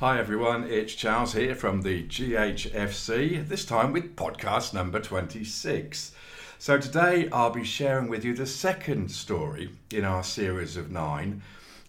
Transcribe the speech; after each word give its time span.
Hi 0.00 0.20
everyone, 0.20 0.62
it's 0.62 0.94
Charles 0.94 1.32
here 1.32 1.56
from 1.56 1.82
the 1.82 2.04
GHFC, 2.04 3.48
this 3.48 3.64
time 3.64 3.92
with 3.92 4.14
podcast 4.14 4.72
number 4.72 5.00
26. 5.00 6.12
So 6.56 6.78
today 6.78 7.28
I'll 7.32 7.50
be 7.50 7.64
sharing 7.64 8.08
with 8.08 8.24
you 8.24 8.32
the 8.32 8.46
second 8.46 9.10
story 9.10 9.70
in 9.92 10.04
our 10.04 10.22
series 10.22 10.76
of 10.76 10.92
nine, 10.92 11.42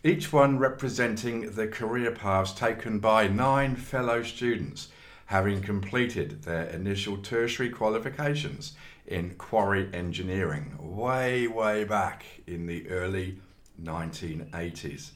each 0.03 0.33
one 0.33 0.57
representing 0.57 1.51
the 1.51 1.67
career 1.67 2.09
paths 2.09 2.51
taken 2.51 2.97
by 2.97 3.27
nine 3.27 3.75
fellow 3.75 4.23
students 4.23 4.87
having 5.27 5.61
completed 5.61 6.41
their 6.41 6.63
initial 6.63 7.17
tertiary 7.17 7.69
qualifications 7.69 8.73
in 9.05 9.35
quarry 9.35 9.87
engineering 9.93 10.75
way, 10.79 11.45
way 11.45 11.83
back 11.83 12.25
in 12.47 12.65
the 12.65 12.89
early 12.89 13.37
1980s. 13.79 15.11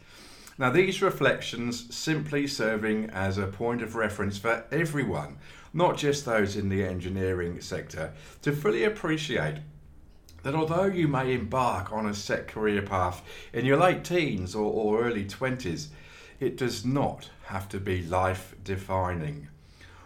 Now, 0.57 0.69
these 0.69 1.01
reflections 1.01 1.93
simply 1.95 2.45
serving 2.45 3.09
as 3.09 3.37
a 3.37 3.47
point 3.47 3.81
of 3.81 3.95
reference 3.95 4.37
for 4.37 4.65
everyone, 4.71 5.37
not 5.73 5.97
just 5.97 6.25
those 6.25 6.55
in 6.55 6.69
the 6.69 6.83
engineering 6.83 7.59
sector, 7.59 8.13
to 8.43 8.51
fully 8.51 8.83
appreciate 8.83 9.57
that 10.43 10.53
although 10.53 10.85
you 10.85 11.07
may 11.07 11.33
embark 11.33 11.91
on 11.91 12.05
a 12.05 12.13
set 12.13 12.47
career 12.47 12.81
path 12.81 13.23
in 13.51 13.65
your 13.65 13.77
late 13.77 14.03
teens 14.03 14.53
or, 14.53 14.71
or 14.71 15.03
early 15.03 15.25
20s, 15.25 15.87
it 16.39 16.57
does 16.57 16.85
not 16.85 17.29
have 17.45 17.67
to 17.69 17.79
be 17.79 18.03
life 18.03 18.53
defining. 18.63 19.47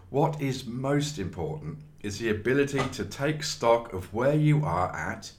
What 0.09 0.41
is 0.41 0.65
most 0.65 1.19
important 1.19 1.79
is 2.01 2.19
the 2.19 2.29
ability 2.29 2.81
to 2.93 3.03
take 3.03 3.43
stock 3.43 3.91
of 3.91 4.13
where 4.13 4.35
you 4.35 4.63
are 4.63 4.95
at, 4.95 5.31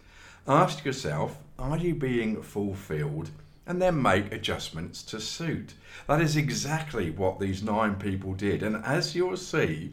ask 0.47 0.85
yourself, 0.85 1.39
are 1.59 1.79
you 1.79 1.95
being 1.95 2.43
fulfilled? 2.43 3.31
And 3.69 3.81
then 3.81 4.01
make 4.01 4.33
adjustments 4.33 5.03
to 5.05 5.21
suit. 5.21 5.75
That 6.09 6.23
is 6.23 6.37
exactly 6.37 7.11
what 7.11 7.39
these 7.39 7.63
nine 7.63 7.97
people 7.97 8.33
did, 8.33 8.63
and 8.63 8.83
as 8.85 9.15
you'll 9.15 9.37
see, 9.37 9.93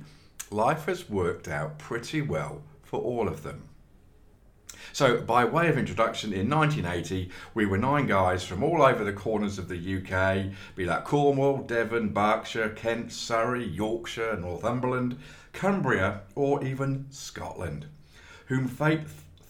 life 0.49 0.85
has 0.85 1.09
worked 1.09 1.49
out 1.49 1.77
pretty 1.77 2.21
well 2.21 2.63
for 2.81 3.01
all 3.01 3.27
of 3.27 3.43
them. 3.43 3.67
So, 4.93 5.19
by 5.19 5.43
way 5.43 5.67
of 5.67 5.77
introduction, 5.77 6.31
in 6.31 6.49
1980, 6.49 7.29
we 7.53 7.65
were 7.65 7.77
nine 7.77 8.07
guys 8.07 8.45
from 8.45 8.63
all 8.63 8.81
over 8.81 9.03
the 9.03 9.11
corners 9.11 9.57
of 9.59 9.67
the 9.67 9.75
UK, 9.75 10.53
be 10.75 10.85
that 10.85 11.03
Cornwall, 11.03 11.57
Devon, 11.57 12.09
Berkshire, 12.09 12.69
Kent, 12.69 13.11
Surrey, 13.11 13.65
Yorkshire, 13.65 14.37
Northumberland, 14.37 15.17
Cumbria, 15.51 16.21
or 16.33 16.63
even 16.63 17.07
Scotland, 17.09 17.87
whom 18.45 18.69
fate 18.69 19.01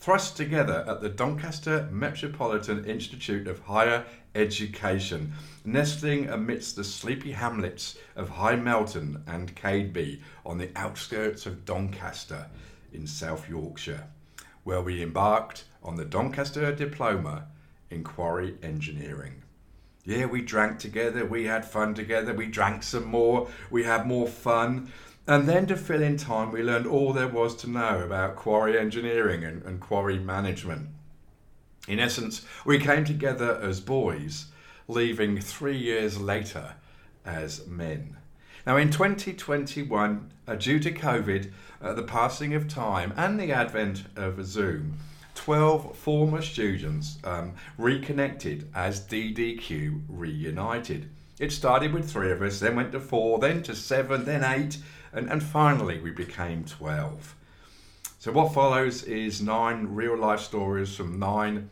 thrust 0.06 0.38
together 0.38 0.86
at 0.88 1.02
the 1.02 1.10
Doncaster 1.10 1.90
Metropolitan 1.92 2.86
Institute 2.86 3.48
of 3.48 3.60
Higher 3.62 4.06
Education, 4.36 5.34
nestling 5.64 6.30
amidst 6.30 6.76
the 6.76 6.84
sleepy 6.84 7.32
hamlets 7.32 7.98
of 8.16 8.30
High 8.30 8.56
Melton 8.56 9.24
and 9.26 9.56
Cadeby 9.56 10.22
on 10.46 10.60
the 10.60 10.70
outskirts 10.76 11.48
of 11.48 11.66
Doncaster 11.66 12.46
in 12.94 13.08
South 13.08 13.50
Yorkshire, 13.50 14.04
where 14.64 14.80
we 14.80 15.02
embarked 15.02 15.64
on 15.82 15.96
the 15.96 16.06
Doncaster 16.06 16.72
Diploma 16.72 17.48
in 17.90 18.04
Quarry 18.04 18.60
Engineering. 18.62 19.42
Yeah, 20.06 20.26
we 20.26 20.42
drank 20.42 20.78
together, 20.78 21.26
we 21.26 21.46
had 21.46 21.66
fun 21.66 21.96
together, 21.96 22.32
we 22.34 22.46
drank 22.46 22.84
some 22.84 23.06
more, 23.06 23.50
we 23.72 23.84
had 23.84 24.06
more 24.06 24.28
fun. 24.28 24.92
And 25.28 25.50
then 25.50 25.66
to 25.68 25.76
fill 25.76 26.04
in 26.04 26.18
time, 26.18 26.52
we 26.52 26.62
learned 26.62 26.86
all 26.86 27.12
there 27.12 27.28
was 27.28 27.56
to 27.58 27.70
know 27.70 28.04
about 28.04 28.36
quarry 28.36 28.78
engineering 28.78 29.44
and, 29.44 29.64
and 29.64 29.80
quarry 29.80 30.20
management. 30.20 30.90
In 31.88 32.00
essence, 32.00 32.46
we 32.64 32.78
came 32.78 33.04
together 33.04 33.60
as 33.62 33.80
boys, 33.80 34.46
leaving 34.88 35.40
three 35.42 35.78
years 35.78 36.20
later 36.20 36.76
as 37.26 37.66
men. 37.66 38.18
Now, 38.68 38.78
in 38.78 38.92
2021, 38.92 40.32
uh, 40.48 40.56
due 40.56 40.80
to 40.80 40.92
COVID, 40.92 41.52
uh, 41.82 41.94
the 41.94 42.04
passing 42.04 42.54
of 42.54 42.68
time, 42.68 43.12
and 43.16 43.40
the 43.40 43.52
advent 43.52 44.04
of 44.16 44.44
Zoom, 44.46 44.98
12 45.46 45.96
former 45.96 46.42
students 46.42 47.20
um, 47.24 47.54
reconnected 47.78 48.68
as 48.74 49.06
DDQ 49.06 50.02
reunited. 50.10 51.08
It 51.40 51.52
started 51.52 51.94
with 51.94 52.10
three 52.10 52.32
of 52.32 52.42
us, 52.42 52.60
then 52.60 52.76
went 52.76 52.94
to 52.94 53.00
four, 53.00 53.38
then 53.38 53.62
to 53.62 53.76
seven, 53.76 54.26
then 54.26 54.44
eight, 54.44 54.80
and, 55.14 55.30
and 55.30 55.44
finally 55.44 56.00
we 56.00 56.10
became 56.10 56.64
12. 56.64 57.36
So, 58.18 58.32
what 58.32 58.56
follows 58.56 59.04
is 59.04 59.40
nine 59.40 59.90
real 59.90 60.18
life 60.18 60.40
stories 60.40 60.96
from 60.96 61.20
nine 61.20 61.70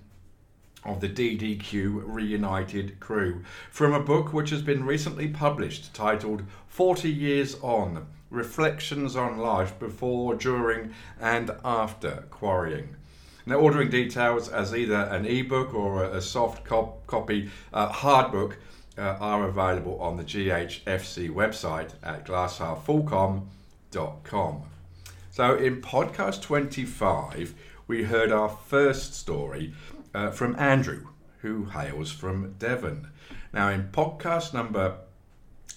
of 0.86 1.02
the 1.02 1.10
DDQ 1.10 2.04
reunited 2.06 3.00
crew 3.00 3.44
from 3.72 3.96
a 3.96 4.00
book 4.00 4.32
which 4.34 4.52
has 4.52 4.62
been 4.62 4.86
recently 4.86 5.30
published 5.30 5.96
titled 5.96 6.44
40 6.68 7.10
Years 7.10 7.56
On 7.64 8.06
Reflections 8.30 9.16
on 9.16 9.40
Life 9.40 9.80
Before, 9.80 10.36
During, 10.36 10.94
and 11.20 11.50
After 11.66 12.26
Quarrying. 12.30 12.98
Now, 13.46 13.56
ordering 13.56 13.90
details 13.90 14.48
as 14.48 14.74
either 14.74 14.96
an 14.96 15.26
ebook 15.26 15.74
or 15.74 16.04
a 16.04 16.22
soft 16.22 16.64
cop- 16.64 17.06
copy 17.08 17.50
uh, 17.74 17.90
hard 17.90 18.31
book 18.31 18.58
uh, 18.98 19.18
are 19.20 19.48
available 19.48 20.00
on 20.00 20.18
the 20.18 20.24
GHFC 20.24 21.30
website 21.30 21.92
at 22.02 22.26
glasshalffulcom.com. 22.26 24.62
So, 25.31 25.56
in 25.56 25.81
podcast 25.81 26.42
25, 26.42 27.54
we 27.88 28.04
heard 28.04 28.31
our 28.31 28.50
first 28.50 29.14
story 29.14 29.74
uh, 30.14 30.31
from 30.31 30.58
Andrew, 30.58 31.08
who 31.40 31.66
hails 31.66 32.12
from 32.12 32.54
Devon. 32.60 33.10
Now, 33.52 33.70
in 33.70 33.90
podcast 33.92 34.54
number 34.54 34.98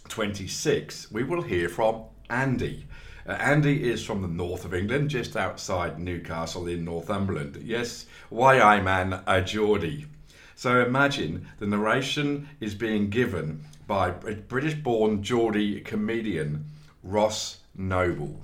26, 0.09 1.11
we 1.11 1.25
will 1.25 1.43
hear 1.43 1.69
from 1.69 2.05
Andy. 2.31 2.87
Uh, 3.27 3.33
Andy 3.33 3.91
is 3.91 4.05
from 4.05 4.23
the 4.23 4.29
north 4.29 4.65
of 4.65 4.73
England, 4.73 5.11
just 5.11 5.37
outside 5.37 5.99
Newcastle 5.99 6.69
in 6.69 6.85
Northumberland. 6.85 7.57
Yes, 7.65 8.07
why 8.31 8.61
I 8.61 8.81
man 8.81 9.21
a 9.27 9.43
Geordie. 9.43 10.07
So 10.55 10.81
imagine 10.81 11.49
the 11.59 11.67
narration 11.67 12.49
is 12.61 12.75
being 12.75 13.11
given 13.11 13.65
by 13.87 14.11
British 14.11 14.75
born 14.75 15.23
Geordie 15.23 15.81
comedian 15.81 16.67
Ross 17.03 17.59
Noble. 17.75 18.41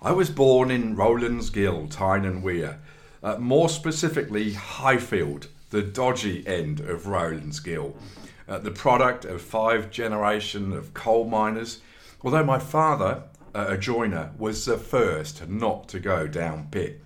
I 0.00 0.12
was 0.12 0.30
born 0.30 0.70
in 0.70 0.96
Rowlands 0.96 1.50
Gill, 1.50 1.88
Tyne 1.88 2.24
and 2.24 2.42
Wear, 2.42 2.78
uh, 3.22 3.36
more 3.38 3.68
specifically 3.68 4.52
Highfield, 4.52 5.48
the 5.70 5.82
dodgy 5.82 6.46
end 6.46 6.80
of 6.80 7.06
Rowlands 7.06 7.60
Gill, 7.60 7.96
uh, 8.48 8.58
the 8.58 8.70
product 8.70 9.24
of 9.24 9.42
five 9.42 9.90
generation 9.90 10.72
of 10.72 10.94
coal 10.94 11.28
miners. 11.28 11.80
Although 12.26 12.42
my 12.42 12.58
father, 12.58 13.22
uh, 13.54 13.66
a 13.68 13.78
joiner, 13.78 14.32
was 14.36 14.64
the 14.64 14.78
first 14.78 15.48
not 15.48 15.88
to 15.90 16.00
go 16.00 16.26
down 16.26 16.66
pit. 16.72 17.00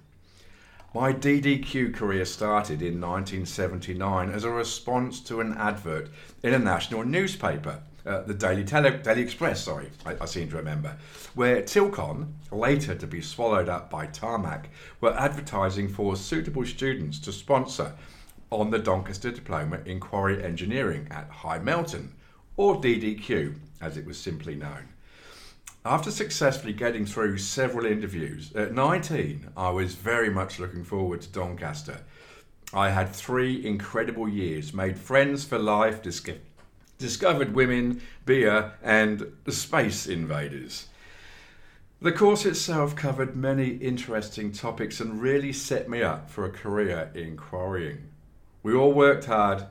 My 0.95 1.13
DDQ 1.13 1.95
career 1.95 2.25
started 2.25 2.81
in 2.81 3.03
1979 3.03 4.31
as 4.31 4.45
a 4.45 4.51
response 4.51 5.21
to 5.21 5.43
an 5.43 5.53
advert 5.59 6.09
in 6.43 6.55
a 6.55 6.59
national 6.59 7.05
newspaper, 7.05 7.83
uh, 8.07 8.23
the 8.23 8.33
Daily, 8.33 8.65
Tele- 8.65 8.97
Daily 8.97 9.21
Express, 9.21 9.63
sorry, 9.63 9.91
I, 10.07 10.17
I, 10.23 10.25
seem 10.25 10.49
to 10.49 10.57
remember, 10.57 10.97
where 11.35 11.61
Tilcon, 11.61 12.33
later 12.51 12.95
to 12.95 13.07
be 13.07 13.21
swallowed 13.21 13.69
up 13.69 13.91
by 13.91 14.07
Tarmac, 14.07 14.71
were 15.03 15.13
advertising 15.21 15.91
for 15.91 16.17
suitable 16.17 16.65
students 16.65 17.19
to 17.19 17.31
sponsor 17.31 17.93
on 18.51 18.71
the 18.71 18.79
Doncaster 18.79 19.31
Diploma 19.31 19.81
in 19.85 20.01
Quarry 20.01 20.43
Engineering 20.43 21.09
at 21.11 21.29
High 21.29 21.59
Melton, 21.59 22.15
or 22.57 22.81
DDQ 22.81 23.57
as 23.83 23.99
it 23.99 24.07
was 24.07 24.19
simply 24.19 24.55
known. 24.55 24.89
After 25.85 26.11
successfully 26.11 26.75
getting 26.75 27.07
through 27.07 27.39
several 27.39 27.87
interviews, 27.87 28.53
at 28.55 28.75
19, 28.75 29.49
I 29.57 29.71
was 29.71 29.95
very 29.95 30.29
much 30.29 30.59
looking 30.59 30.85
forward 30.85 31.23
to 31.23 31.29
Doncaster. 31.31 32.03
I 32.75 32.91
had 32.91 33.15
three 33.15 33.65
incredible 33.65 34.29
years, 34.29 34.75
made 34.75 34.99
friends 34.99 35.47
for 35.47 35.59
life, 35.59 36.03
dis- 36.03 36.23
discovered 36.99 37.55
women, 37.55 38.03
beer, 38.27 38.75
and 38.83 39.33
space 39.49 40.07
invaders. 40.07 40.89
The 42.03 42.13
course 42.13 42.45
itself 42.45 42.95
covered 42.95 43.35
many 43.35 43.69
interesting 43.69 44.53
topics 44.53 45.01
and 45.01 45.23
really 45.23 45.55
set 45.55 45.89
me 45.89 46.03
up 46.03 46.29
for 46.29 46.45
a 46.45 46.51
career 46.51 47.11
in 47.15 47.39
quarrying. 47.39 48.11
We 48.63 48.75
all 48.75 48.93
worked 48.93 49.25
hard 49.25 49.65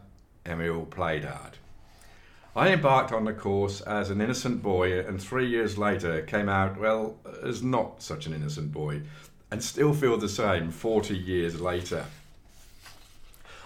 and 0.44 0.58
we 0.58 0.72
all 0.72 0.88
played 0.88 1.26
hard. 1.26 1.59
I 2.56 2.70
embarked 2.70 3.12
on 3.12 3.26
the 3.26 3.34
course 3.34 3.80
as 3.82 4.10
an 4.10 4.22
innocent 4.22 4.64
boy 4.64 5.00
and 5.00 5.22
three 5.22 5.48
years 5.48 5.78
later 5.78 6.22
came 6.24 6.50
out, 6.50 6.80
well, 6.80 7.18
as 7.44 7.62
not 7.62 8.02
such 8.02 8.26
an 8.26 8.34
innocent 8.34 8.72
boy 8.72 9.04
and 9.52 9.64
still 9.64 9.94
feel 9.94 10.18
the 10.18 10.30
same 10.30 10.72
40 10.72 11.16
years 11.16 11.62
later. 11.62 12.06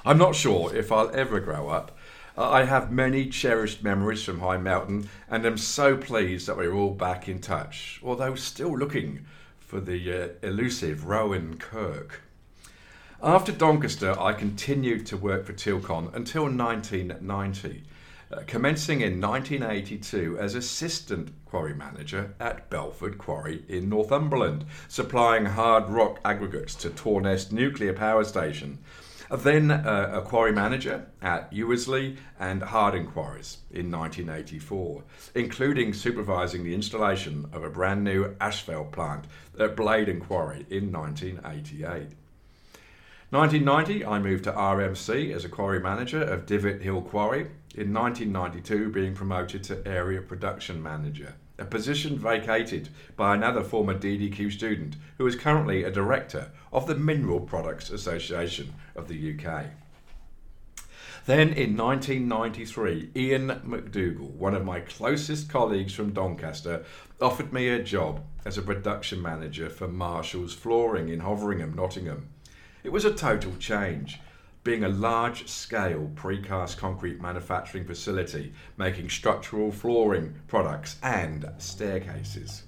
I'm 0.06 0.18
not 0.18 0.36
sure 0.36 0.76
if 0.76 0.92
I'll 0.92 1.16
ever 1.16 1.40
grow 1.40 1.70
up. 1.70 1.98
I 2.38 2.66
have 2.66 2.92
many 2.92 3.28
cherished 3.28 3.84
memories 3.84 4.24
from 4.24 4.42
High 4.42 4.58
Melton 4.58 5.10
and 5.30 5.46
am 5.46 5.58
so 5.58 5.96
pleased 5.96 6.48
that 6.48 6.58
we're 6.58 6.74
all 6.74 6.94
back 6.94 7.30
in 7.30 7.40
touch, 7.40 8.02
although 8.04 8.36
still 8.36 8.78
looking 8.78 9.26
for 9.60 9.80
the 9.80 10.24
uh, 10.24 10.28
elusive 10.42 11.06
Rowan 11.06 11.58
Kirk. 11.58 12.22
After 13.22 13.54
Doncaster, 13.54 14.20
I 14.20 14.34
continued 14.34 15.06
to 15.08 15.16
work 15.16 15.46
for 15.46 15.54
Tilcon 15.54 16.14
until 16.14 16.44
1990 16.44 17.84
uh, 18.34 18.44
commencing 18.48 19.02
in 19.02 19.22
1982 19.22 20.38
as 20.40 20.56
assistant 20.56 21.32
quarry 21.46 21.76
manager 21.76 22.34
at 22.40 22.70
Belford 22.70 23.18
Quarry 23.18 23.64
in 23.68 23.90
Northumberland, 23.90 24.66
supplying 24.88 25.46
hard 25.46 25.90
rock 25.90 26.20
aggregates 26.26 26.74
to 26.76 26.90
Torness 26.90 27.52
Nuclear 27.52 27.94
Power 27.94 28.24
Station. 28.24 28.80
Then 29.30 29.72
uh, 29.72 30.12
a 30.14 30.22
quarry 30.22 30.52
manager 30.52 31.08
at 31.22 31.52
Ewersley 31.52 32.18
and 32.40 32.62
Harding 32.62 33.08
Quarries 33.08 33.60
in 33.72 33.92
1984, 33.92 35.04
including 35.36 35.94
supervising 35.94 36.64
the 36.64 36.74
installation 36.74 37.48
of 37.52 37.64
a 37.64 37.70
brand 37.70 38.04
new 38.04 38.36
asphalt 38.42 38.92
plant 38.92 39.26
at 39.60 39.76
Blaydon 39.76 40.22
Quarry 40.22 40.66
in 40.70 40.92
1988. 40.92 42.10
1990, 43.34 44.06
I 44.06 44.20
moved 44.20 44.44
to 44.44 44.52
RMC 44.52 45.34
as 45.34 45.44
a 45.44 45.50
quarry 45.50 45.80
manager 45.80 46.22
of 46.22 46.46
Divethill 46.46 47.10
Quarry. 47.10 47.48
In 47.76 47.92
1992, 47.92 48.92
being 48.92 49.16
promoted 49.16 49.64
to 49.64 49.88
area 49.88 50.22
production 50.22 50.84
manager, 50.84 51.34
a 51.58 51.66
position 51.66 52.20
vacated 52.20 52.90
by 53.16 53.34
another 53.34 53.64
former 53.64 53.98
DDQ 53.98 54.52
student 54.52 54.96
who 55.18 55.26
is 55.26 55.36
currently 55.36 55.84
a 55.84 55.90
director 55.90 56.52
of 56.72 56.86
the 56.86 56.94
Mineral 56.94 57.40
Products 57.40 57.90
Association 57.90 58.76
of 58.96 59.08
the 59.08 59.34
UK. 59.34 59.66
Then 61.26 61.50
in 61.50 61.76
1993, 61.76 63.10
Ian 63.16 63.48
McDougall, 63.66 64.36
one 64.36 64.54
of 64.54 64.64
my 64.64 64.80
closest 64.82 65.50
colleagues 65.50 65.96
from 65.96 66.14
Doncaster, 66.14 66.86
offered 67.20 67.52
me 67.52 67.70
a 67.70 67.82
job 67.82 68.24
as 68.46 68.60
a 68.60 68.62
production 68.62 69.20
manager 69.20 69.72
for 69.72 69.88
Marshall's 69.88 70.54
Flooring 70.54 71.10
in 71.10 71.22
Hoveringham, 71.22 71.74
Nottingham. 71.74 72.28
It 72.84 72.92
was 72.92 73.06
a 73.06 73.14
total 73.14 73.56
change, 73.58 74.20
being 74.64 74.86
a 74.86 74.90
large 74.90 75.48
scale 75.50 76.10
precast 76.16 76.78
concrete 76.78 77.22
manufacturing 77.22 77.84
facility 77.84 78.54
making 78.78 79.10
structural 79.10 79.72
flooring 79.72 80.34
products 80.48 80.96
and 81.04 81.46
staircases. 81.58 82.64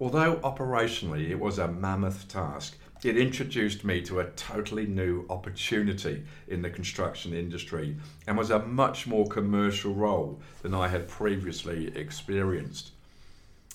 Although 0.00 0.36
operationally 0.36 1.30
it 1.30 1.38
was 1.38 1.58
a 1.58 1.66
mammoth 1.66 2.28
task, 2.28 2.76
it 3.02 3.18
introduced 3.18 3.84
me 3.84 4.00
to 4.02 4.20
a 4.20 4.30
totally 4.30 4.86
new 4.86 5.26
opportunity 5.28 6.24
in 6.48 6.62
the 6.62 6.70
construction 6.70 7.34
industry 7.34 7.96
and 8.26 8.38
was 8.38 8.50
a 8.50 8.60
much 8.60 9.06
more 9.06 9.26
commercial 9.26 9.94
role 9.94 10.40
than 10.62 10.74
I 10.74 10.88
had 10.88 11.08
previously 11.08 11.94
experienced. 11.96 12.92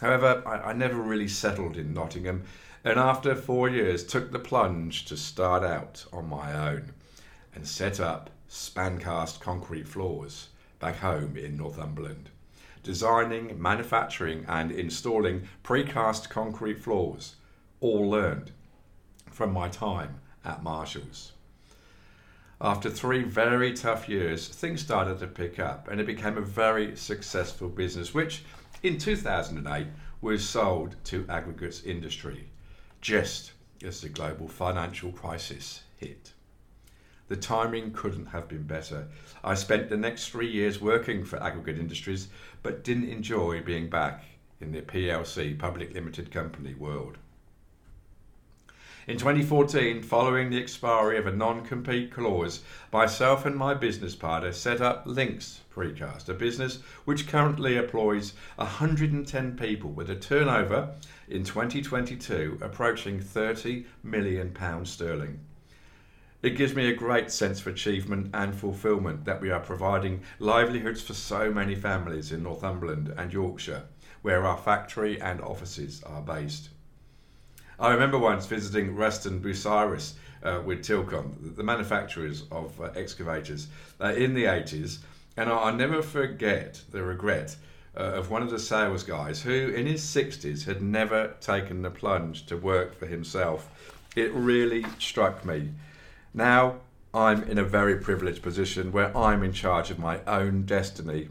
However, 0.02 0.42
I, 0.46 0.70
I 0.70 0.74
never 0.74 0.96
really 0.96 1.28
settled 1.28 1.76
in 1.76 1.94
Nottingham 1.94 2.44
and 2.84 2.98
after 2.98 3.36
four 3.36 3.70
years 3.70 4.06
took 4.06 4.32
the 4.32 4.40
plunge 4.40 5.06
to 5.06 5.18
start 5.18 5.64
out 5.64 6.06
on 6.14 6.30
my 6.30 6.54
own 6.54 6.94
and 7.54 7.68
set 7.68 8.00
up 8.00 8.30
Spancast 8.50 9.40
concrete 9.40 9.88
floors 9.88 10.50
back 10.80 10.98
home 10.98 11.38
in 11.38 11.58
Northumberland, 11.58 12.30
designing, 12.84 13.62
manufacturing, 13.62 14.46
and 14.48 14.72
installing 14.72 15.48
precast 15.64 16.30
concrete 16.30 16.80
floors, 16.80 17.36
all 17.80 18.10
learned 18.10 18.52
from 19.30 19.54
my 19.54 19.70
time 19.70 20.20
at 20.44 20.64
Marshall's. 20.64 21.34
After 22.62 22.90
three 22.90 23.24
very 23.24 23.74
tough 23.74 24.10
years, 24.10 24.48
things 24.48 24.82
started 24.82 25.20
to 25.20 25.28
pick 25.28 25.60
up 25.60 25.88
and 25.88 26.02
it 26.02 26.08
became 26.08 26.38
a 26.38 26.42
very 26.42 26.96
successful 26.96 27.70
business, 27.70 28.14
which 28.14 28.44
in 28.84 28.98
2008 28.98 29.88
was 30.22 30.48
sold 30.48 30.96
to 31.06 31.26
aggregates 31.30 31.84
industry 31.84 32.50
just 33.02 33.54
as 33.84 34.02
the 34.02 34.10
global 34.10 34.48
financial 34.48 35.12
crisis 35.12 35.84
hit. 35.98 36.34
The 37.30 37.38
timing 37.38 37.94
couldn't 37.94 38.26
have 38.28 38.48
been 38.48 38.64
better. 38.64 39.08
I 39.44 39.54
spent 39.54 39.90
the 39.90 39.98
next 39.98 40.30
three 40.30 40.50
years 40.50 40.82
working 40.82 41.24
for 41.24 41.42
Aggregate 41.42 41.78
Industries, 41.78 42.28
but 42.64 42.84
didn't 42.84 43.10
enjoy 43.10 43.62
being 43.62 43.88
back 43.88 44.24
in 44.60 44.72
the 44.72 44.82
PLC, 44.82 45.58
public 45.58 45.94
limited 45.94 46.32
company 46.32 46.74
world. 46.74 47.20
In 49.08 49.18
2014, 49.18 50.02
following 50.02 50.50
the 50.50 50.60
expiry 50.60 51.18
of 51.18 51.28
a 51.28 51.32
non 51.32 51.64
compete 51.64 52.12
clause, 52.12 52.62
myself 52.92 53.46
and 53.46 53.56
my 53.56 53.76
business 53.76 54.16
partner 54.16 54.52
set 54.52 54.82
up 54.82 55.04
Links 55.06 55.62
Precast, 55.74 56.30
a 56.30 56.34
business 56.34 56.80
which 57.06 57.28
currently 57.28 57.78
employs 57.78 58.34
110 58.56 59.56
people 59.56 59.92
with 59.92 60.10
a 60.10 60.16
turnover 60.16 60.96
in 61.28 61.44
2022 61.44 62.58
approaching 62.62 63.20
30 63.20 63.86
million 64.04 64.52
pounds 64.52 64.90
sterling. 64.90 65.40
It 66.42 66.56
gives 66.56 66.74
me 66.74 66.88
a 66.88 66.96
great 66.96 67.32
sense 67.32 67.60
of 67.60 67.68
achievement 67.68 68.30
and 68.34 68.56
fulfilment 68.56 69.26
that 69.26 69.42
we 69.42 69.50
are 69.50 69.60
providing 69.60 70.22
livelihoods 70.40 71.02
for 71.02 71.14
so 71.14 71.52
many 71.52 71.76
families 71.76 72.32
in 72.32 72.44
Northumberland 72.44 73.14
and 73.18 73.34
Yorkshire, 73.34 73.84
where 74.22 74.46
our 74.46 74.58
factory 74.58 75.20
and 75.20 75.42
offices 75.42 76.02
are 76.04 76.22
based. 76.22 76.70
I 77.78 77.92
remember 77.92 78.18
once 78.18 78.46
visiting 78.46 78.96
Ruston 78.96 79.42
Bucyrus 79.42 80.14
uh, 80.42 80.62
with 80.66 80.80
Tilcon, 80.80 81.58
the 81.58 81.64
manufacturers 81.64 82.44
of 82.52 82.80
uh, 82.80 82.86
excavators, 82.96 83.68
uh, 84.00 84.14
in 84.14 84.34
the 84.34 84.46
80s, 84.46 85.00
and 85.36 85.50
I'll 85.50 85.76
never 85.76 86.02
forget 86.02 86.82
the 86.92 87.04
regret 87.04 87.58
uh, 87.98 88.04
of 88.14 88.30
one 88.30 88.44
of 88.44 88.50
the 88.50 88.60
sales 88.60 89.04
guys 89.04 89.42
who, 89.42 89.70
in 89.70 89.86
his 89.86 90.04
60s, 90.04 90.64
had 90.64 90.82
never 90.82 91.36
taken 91.42 91.82
the 91.82 91.90
plunge 91.90 92.46
to 92.46 92.56
work 92.56 92.98
for 92.98 93.08
himself. 93.08 93.70
It 94.16 94.32
really 94.34 94.86
struck 95.00 95.44
me. 95.44 95.72
Now 96.34 96.82
I'm 97.14 97.44
in 97.44 97.58
a 97.58 97.64
very 97.64 97.98
privileged 97.98 98.42
position 98.42 98.92
where 98.92 99.16
I'm 99.18 99.44
in 99.44 99.54
charge 99.54 99.90
of 99.92 100.00
my 100.00 100.24
own 100.26 100.64
destiny 100.66 101.30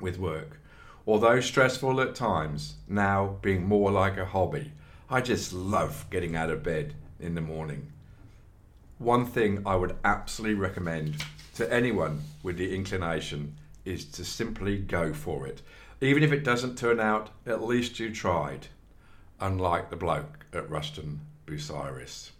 with 0.00 0.18
work. 0.18 0.60
Although 1.06 1.40
stressful 1.40 2.00
at 2.00 2.14
times, 2.14 2.74
now 2.86 3.38
being 3.42 3.66
more 3.66 3.90
like 3.90 4.16
a 4.16 4.26
hobby 4.26 4.72
I 5.10 5.22
just 5.22 5.54
love 5.54 6.04
getting 6.10 6.36
out 6.36 6.50
of 6.50 6.62
bed 6.62 6.92
in 7.18 7.34
the 7.34 7.40
morning. 7.40 7.92
One 8.98 9.24
thing 9.24 9.62
I 9.64 9.74
would 9.74 9.96
absolutely 10.04 10.60
recommend 10.60 11.24
to 11.54 11.72
anyone 11.72 12.24
with 12.42 12.58
the 12.58 12.74
inclination 12.74 13.56
is 13.86 14.04
to 14.04 14.24
simply 14.24 14.76
go 14.76 15.14
for 15.14 15.46
it. 15.46 15.62
Even 16.02 16.22
if 16.22 16.30
it 16.30 16.44
doesn't 16.44 16.76
turn 16.76 17.00
out, 17.00 17.30
at 17.46 17.64
least 17.64 17.98
you 17.98 18.14
tried, 18.14 18.66
unlike 19.40 19.88
the 19.88 19.96
bloke 19.96 20.44
at 20.52 20.68
Ruston 20.68 21.20
Bucyrus. 21.46 22.32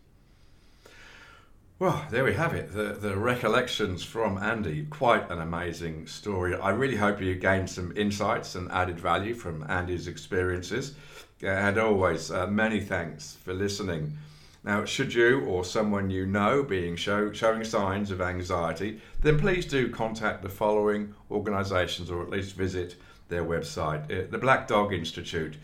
Well, 1.80 2.04
there 2.10 2.24
we 2.24 2.34
have 2.34 2.54
it. 2.54 2.72
The, 2.72 2.98
the 3.00 3.16
recollections 3.16 4.02
from 4.02 4.36
Andy. 4.36 4.86
Quite 4.90 5.30
an 5.30 5.40
amazing 5.40 6.08
story. 6.08 6.56
I 6.56 6.70
really 6.70 6.96
hope 6.96 7.20
you 7.20 7.36
gained 7.36 7.70
some 7.70 7.96
insights 7.96 8.56
and 8.56 8.68
added 8.72 8.98
value 8.98 9.32
from 9.32 9.64
Andy's 9.70 10.08
experiences. 10.08 10.96
And 11.40 11.78
always, 11.78 12.32
uh, 12.32 12.48
many 12.48 12.80
thanks 12.80 13.36
for 13.44 13.54
listening. 13.54 14.18
Now, 14.64 14.84
should 14.86 15.14
you 15.14 15.44
or 15.44 15.64
someone 15.64 16.10
you 16.10 16.26
know 16.26 16.64
being 16.64 16.96
show, 16.96 17.32
showing 17.32 17.62
signs 17.62 18.10
of 18.10 18.20
anxiety, 18.20 19.00
then 19.20 19.38
please 19.38 19.64
do 19.64 19.88
contact 19.88 20.42
the 20.42 20.48
following 20.48 21.14
organisations 21.30 22.10
or 22.10 22.22
at 22.24 22.28
least 22.30 22.56
visit 22.56 22.96
their 23.28 23.44
website 23.44 24.02
uh, 24.10 24.28
the 24.28 24.38
Black 24.38 24.66
Dog 24.66 24.92
Institute, 24.92 25.56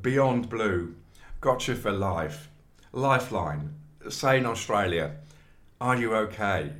Beyond 0.00 0.48
Blue, 0.48 0.94
Gotcha 1.42 1.74
for 1.74 1.92
Life, 1.92 2.48
Lifeline, 2.92 3.74
Sane 4.08 4.46
Australia, 4.46 5.16
Are 5.80 5.96
You 5.96 6.14
OK? 6.14 6.72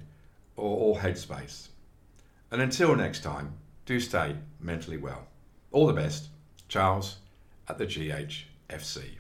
or, 0.59 0.97
or 0.97 1.01
Headspace. 1.01 1.69
And 2.51 2.61
until 2.61 2.95
next 2.97 3.23
time, 3.23 3.55
do 3.87 4.01
stay 4.01 4.37
mentally 4.61 4.97
well. 4.97 5.27
All 5.71 5.87
the 5.87 5.93
best. 5.93 6.29
Charles 6.69 7.19
at 7.69 7.79
the 7.79 7.87
GHFC. 7.87 9.18